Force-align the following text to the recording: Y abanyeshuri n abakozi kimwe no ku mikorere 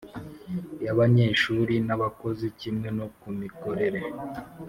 Y 0.83 0.87
abanyeshuri 0.93 1.75
n 1.87 1.89
abakozi 1.95 2.45
kimwe 2.59 2.87
no 2.97 3.07
ku 3.19 3.27
mikorere 3.39 3.99